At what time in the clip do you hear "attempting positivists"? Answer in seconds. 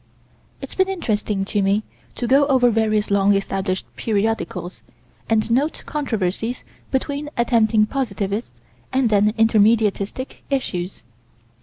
7.37-8.59